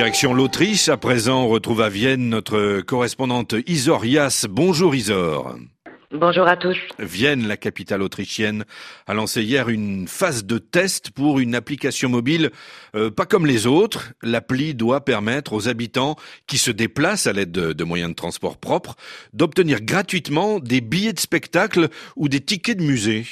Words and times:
Direction 0.00 0.32
l'Autriche, 0.32 0.88
à 0.88 0.96
présent 0.96 1.42
on 1.42 1.48
retrouve 1.48 1.82
à 1.82 1.90
Vienne 1.90 2.30
notre 2.30 2.80
correspondante 2.80 3.54
Isor 3.66 4.06
Yass. 4.06 4.46
Bonjour 4.48 4.94
Isor. 4.94 5.56
Bonjour 6.10 6.48
à 6.48 6.56
tous. 6.56 6.78
Vienne, 6.98 7.46
la 7.46 7.58
capitale 7.58 8.00
autrichienne, 8.00 8.64
a 9.06 9.12
lancé 9.12 9.42
hier 9.42 9.68
une 9.68 10.08
phase 10.08 10.46
de 10.46 10.56
test 10.56 11.10
pour 11.10 11.38
une 11.38 11.54
application 11.54 12.08
mobile 12.08 12.50
euh, 12.96 13.10
pas 13.10 13.26
comme 13.26 13.44
les 13.44 13.66
autres. 13.66 14.14
L'appli 14.22 14.74
doit 14.74 15.04
permettre 15.04 15.52
aux 15.52 15.68
habitants 15.68 16.16
qui 16.46 16.56
se 16.56 16.70
déplacent 16.70 17.26
à 17.26 17.34
l'aide 17.34 17.52
de, 17.52 17.74
de 17.74 17.84
moyens 17.84 18.12
de 18.12 18.16
transport 18.16 18.56
propres 18.56 18.96
d'obtenir 19.34 19.82
gratuitement 19.82 20.60
des 20.60 20.80
billets 20.80 21.12
de 21.12 21.20
spectacle 21.20 21.90
ou 22.16 22.30
des 22.30 22.40
tickets 22.40 22.78
de 22.78 22.84
musée. 22.84 23.26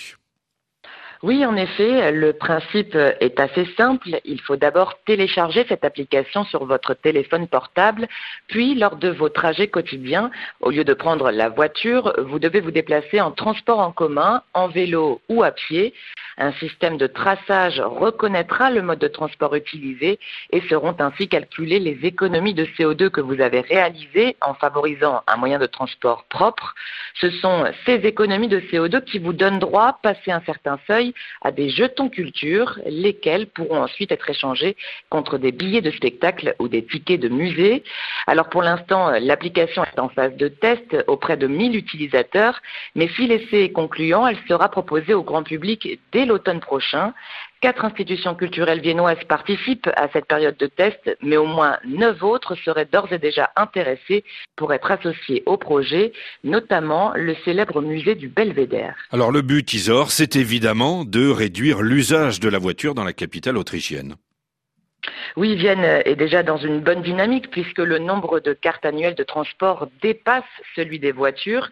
Oui, 1.22 1.44
en 1.44 1.56
effet, 1.56 2.12
le 2.12 2.32
principe 2.32 2.94
est 2.94 3.40
assez 3.40 3.66
simple. 3.76 4.20
Il 4.24 4.40
faut 4.40 4.54
d'abord 4.54 4.94
télécharger 5.04 5.66
cette 5.68 5.84
application 5.84 6.44
sur 6.44 6.64
votre 6.64 6.94
téléphone 6.94 7.48
portable, 7.48 8.06
puis 8.46 8.76
lors 8.76 8.94
de 8.96 9.08
vos 9.08 9.28
trajets 9.28 9.66
quotidiens, 9.66 10.30
au 10.60 10.70
lieu 10.70 10.84
de 10.84 10.94
prendre 10.94 11.32
la 11.32 11.48
voiture, 11.48 12.14
vous 12.18 12.38
devez 12.38 12.60
vous 12.60 12.70
déplacer 12.70 13.20
en 13.20 13.32
transport 13.32 13.80
en 13.80 13.90
commun, 13.90 14.42
en 14.54 14.68
vélo 14.68 15.20
ou 15.28 15.42
à 15.42 15.50
pied. 15.50 15.92
Un 16.40 16.52
système 16.52 16.98
de 16.98 17.08
traçage 17.08 17.80
reconnaîtra 17.80 18.70
le 18.70 18.80
mode 18.80 19.00
de 19.00 19.08
transport 19.08 19.56
utilisé 19.56 20.20
et 20.50 20.60
seront 20.68 20.94
ainsi 21.00 21.28
calculées 21.28 21.80
les 21.80 21.98
économies 22.04 22.54
de 22.54 22.64
CO2 22.64 23.10
que 23.10 23.20
vous 23.20 23.40
avez 23.40 23.60
réalisées 23.60 24.36
en 24.40 24.54
favorisant 24.54 25.22
un 25.26 25.36
moyen 25.36 25.58
de 25.58 25.66
transport 25.66 26.24
propre. 26.30 26.76
Ce 27.14 27.30
sont 27.30 27.64
ces 27.84 27.94
économies 28.06 28.46
de 28.46 28.60
CO2 28.60 29.02
qui 29.02 29.18
vous 29.18 29.32
donnent 29.32 29.58
droit, 29.58 29.98
passé 30.00 30.30
un 30.30 30.42
certain 30.42 30.78
seuil, 30.86 31.07
à 31.42 31.50
des 31.50 31.68
jetons 31.70 32.08
culture, 32.08 32.78
lesquels 32.86 33.46
pourront 33.46 33.82
ensuite 33.82 34.12
être 34.12 34.28
échangés 34.28 34.76
contre 35.10 35.38
des 35.38 35.52
billets 35.52 35.80
de 35.80 35.90
spectacle 35.90 36.54
ou 36.58 36.68
des 36.68 36.84
tickets 36.84 37.20
de 37.20 37.28
musée. 37.28 37.82
Alors 38.26 38.48
pour 38.48 38.62
l'instant, 38.62 39.10
l'application 39.20 39.84
est 39.84 39.98
en 39.98 40.08
phase 40.08 40.36
de 40.36 40.48
test 40.48 40.96
auprès 41.06 41.36
de 41.36 41.46
1000 41.46 41.76
utilisateurs, 41.76 42.60
mais 42.94 43.08
si 43.08 43.26
l'essai 43.26 43.64
est 43.64 43.72
concluant, 43.72 44.26
elle 44.26 44.38
sera 44.48 44.68
proposée 44.68 45.14
au 45.14 45.22
grand 45.22 45.42
public 45.42 45.98
dès 46.12 46.26
l'automne 46.26 46.60
prochain. 46.60 47.12
Quatre 47.60 47.84
institutions 47.84 48.36
culturelles 48.36 48.80
viennoises 48.80 49.24
participent 49.28 49.90
à 49.96 50.08
cette 50.12 50.26
période 50.26 50.56
de 50.58 50.68
test, 50.68 51.16
mais 51.22 51.36
au 51.36 51.46
moins 51.46 51.76
neuf 51.84 52.22
autres 52.22 52.54
seraient 52.54 52.84
d'ores 52.84 53.12
et 53.12 53.18
déjà 53.18 53.50
intéressées 53.56 54.22
pour 54.54 54.72
être 54.72 54.92
associées 54.92 55.42
au 55.44 55.56
projet, 55.56 56.12
notamment 56.44 57.12
le 57.16 57.34
célèbre 57.44 57.82
musée 57.82 58.14
du 58.14 58.28
Belvédère. 58.28 58.94
Alors 59.10 59.32
le 59.32 59.42
but, 59.42 59.72
Isor, 59.72 60.12
c'est 60.12 60.36
évidemment 60.36 61.04
de 61.04 61.28
réduire 61.28 61.82
l'usage 61.82 62.38
de 62.38 62.48
la 62.48 62.58
voiture 62.58 62.94
dans 62.94 63.04
la 63.04 63.12
capitale 63.12 63.56
autrichienne. 63.56 64.14
Oui, 65.36 65.56
Vienne 65.56 65.84
est 65.84 66.16
déjà 66.16 66.42
dans 66.42 66.56
une 66.56 66.80
bonne 66.80 67.02
dynamique 67.02 67.50
puisque 67.50 67.78
le 67.78 67.98
nombre 67.98 68.40
de 68.40 68.52
cartes 68.52 68.86
annuelles 68.86 69.14
de 69.14 69.24
transport 69.24 69.88
dépasse 70.00 70.44
celui 70.74 70.98
des 70.98 71.12
voitures. 71.12 71.68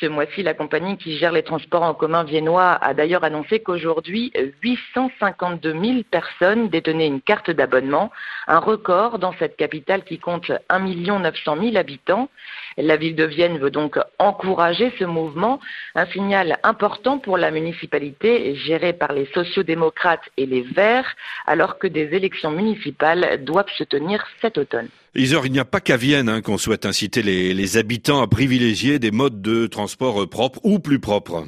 Ce 0.00 0.06
mois-ci, 0.06 0.42
la 0.42 0.54
compagnie 0.54 0.96
qui 0.96 1.18
gère 1.18 1.32
les 1.32 1.42
transports 1.42 1.82
en 1.82 1.94
commun 1.94 2.24
viennois 2.24 2.72
a 2.72 2.94
d'ailleurs 2.94 3.24
annoncé 3.24 3.60
qu'aujourd'hui, 3.60 4.32
852 4.62 5.72
000 5.72 5.82
personnes 6.10 6.68
détenaient 6.68 7.06
une 7.06 7.20
carte 7.20 7.50
d'abonnement, 7.50 8.10
un 8.46 8.58
record 8.58 9.18
dans 9.18 9.32
cette 9.38 9.56
capitale 9.56 10.04
qui 10.04 10.18
compte 10.18 10.52
1 10.68 10.78
900 10.78 11.56
000 11.60 11.76
habitants. 11.76 12.28
La 12.76 12.96
ville 12.96 13.16
de 13.16 13.24
Vienne 13.24 13.58
veut 13.58 13.70
donc 13.70 13.98
encourager 14.18 14.92
ce 14.98 15.04
mouvement, 15.04 15.60
un 15.94 16.06
signal 16.06 16.58
important 16.62 17.18
pour 17.18 17.36
la 17.36 17.50
municipalité 17.50 18.54
gérée 18.54 18.92
par 18.92 19.12
les 19.12 19.26
sociodémocrates 19.34 20.30
et 20.36 20.46
les 20.46 20.62
Verts, 20.62 21.16
alors 21.46 21.78
que 21.78 21.88
des 21.88 22.14
élections 22.14 22.52
municipales 22.52 22.99
doivent 23.44 23.70
se 23.76 23.84
tenir 23.84 24.24
cet 24.40 24.58
automne. 24.58 24.88
Isor, 25.14 25.46
il 25.46 25.52
n'y 25.52 25.58
a 25.58 25.64
pas 25.64 25.80
qu'à 25.80 25.96
Vienne 25.96 26.28
hein, 26.28 26.40
qu'on 26.40 26.58
souhaite 26.58 26.86
inciter 26.86 27.22
les, 27.22 27.52
les 27.52 27.76
habitants 27.76 28.22
à 28.22 28.28
privilégier 28.28 28.98
des 28.98 29.10
modes 29.10 29.42
de 29.42 29.66
transport 29.66 30.28
propres 30.28 30.60
ou 30.62 30.78
plus 30.78 31.00
propres. 31.00 31.46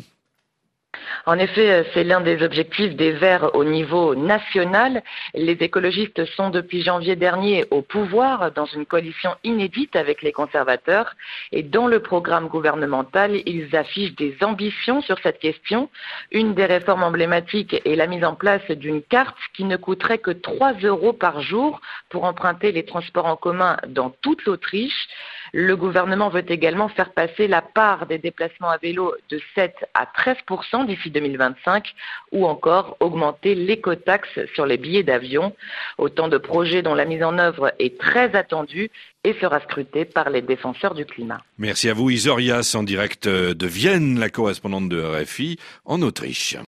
En 1.24 1.38
effet, 1.38 1.70
euh, 1.70 1.84
c'est 1.94 2.02
l'un 2.02 2.20
des 2.20 2.42
objectifs 2.42 2.96
des 2.96 3.12
Verts 3.12 3.54
au 3.54 3.62
niveau 3.62 4.16
national. 4.16 5.04
Les 5.34 5.52
écologistes 5.52 6.24
sont 6.24 6.50
depuis 6.50 6.82
janvier 6.82 7.14
dernier 7.14 7.64
au 7.70 7.80
pouvoir 7.80 8.50
dans 8.50 8.66
une 8.66 8.86
coalition 8.86 9.30
inédite 9.44 9.94
avec 9.94 10.22
les 10.22 10.32
conservateurs 10.32 11.14
et 11.52 11.62
dans 11.62 11.86
le 11.86 12.00
programme 12.00 12.48
gouvernemental, 12.48 13.40
ils 13.46 13.76
affichent 13.76 14.16
des 14.16 14.36
ambitions 14.42 15.00
sur 15.00 15.16
cette 15.20 15.38
question. 15.38 15.90
Une 16.32 16.54
des 16.54 16.66
réformes 16.66 17.04
emblématiques 17.04 17.80
est 17.84 17.94
la 17.94 18.08
mise 18.08 18.24
en 18.24 18.34
place 18.34 18.68
d'une 18.70 19.02
carte 19.02 19.36
qui 19.54 19.62
ne 19.62 19.76
coûterait 19.76 20.18
que 20.18 20.32
3 20.32 20.72
euros 20.82 21.12
par 21.12 21.40
jour 21.40 21.80
pour 22.08 22.24
emprunter 22.24 22.72
les 22.72 22.84
transports 22.84 23.26
en 23.26 23.36
commun 23.36 23.76
dans 23.86 24.10
toute 24.22 24.44
l'Autriche. 24.44 25.06
Le 25.52 25.76
gouvernement 25.76 26.30
veut 26.30 26.50
également 26.50 26.88
faire 26.88 27.12
passer 27.12 27.46
la 27.46 27.62
part 27.62 28.06
des 28.06 28.18
déplacements 28.18 28.70
à 28.70 28.78
vélo 28.78 29.14
de 29.30 29.40
7 29.54 29.72
à 29.94 30.06
13 30.06 30.38
d'ici 30.86 31.11
2025 31.12 31.94
ou 32.32 32.46
encore 32.46 32.96
augmenter 33.00 33.54
l'écotaxe 33.54 34.40
sur 34.54 34.66
les 34.66 34.76
billets 34.76 35.02
d'avion. 35.02 35.54
Autant 35.98 36.28
de 36.28 36.38
projets 36.38 36.82
dont 36.82 36.94
la 36.94 37.04
mise 37.04 37.22
en 37.22 37.38
œuvre 37.38 37.72
est 37.78 37.98
très 37.98 38.34
attendue 38.34 38.90
et 39.24 39.34
sera 39.40 39.60
scrutée 39.60 40.04
par 40.04 40.30
les 40.30 40.42
défenseurs 40.42 40.94
du 40.94 41.04
climat. 41.04 41.40
Merci 41.58 41.88
à 41.88 41.94
vous 41.94 42.10
Isorias 42.10 42.74
en 42.76 42.82
direct 42.82 43.28
de 43.28 43.66
Vienne, 43.66 44.18
la 44.18 44.30
correspondante 44.30 44.88
de 44.88 45.00
RFI 45.00 45.58
en 45.84 46.02
Autriche. 46.02 46.56